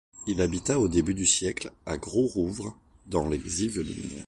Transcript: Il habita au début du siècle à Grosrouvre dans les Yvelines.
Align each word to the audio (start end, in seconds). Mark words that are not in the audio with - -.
Il 0.25 0.41
habita 0.41 0.79
au 0.79 0.87
début 0.87 1.13
du 1.13 1.27
siècle 1.27 1.71
à 1.85 1.95
Grosrouvre 1.95 2.75
dans 3.05 3.29
les 3.29 3.61
Yvelines. 3.63 4.09